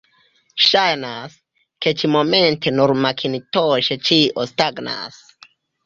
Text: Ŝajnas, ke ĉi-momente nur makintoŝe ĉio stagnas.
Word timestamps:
Ŝajnas, 0.67 1.35
ke 1.85 1.93
ĉi-momente 2.01 2.75
nur 2.81 2.97
makintoŝe 3.05 4.03
ĉio 4.11 4.51
stagnas. 4.55 5.27